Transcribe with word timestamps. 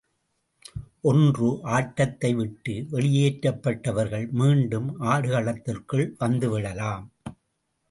ஒன்று 1.01 1.49
ஆட்டத்தை 1.75 2.31
விட்டு 2.33 2.73
வெளியேற்றப்பட்டவர்கள் 2.91 4.25
மீண்டும் 4.31 4.89
ஆடுகளத்திற்குள் 5.03 6.05
வந்து 6.17 6.49
ஆடலாம். 6.51 7.05